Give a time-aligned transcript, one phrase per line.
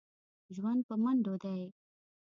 [0.55, 1.61] ژوند په منډو دی.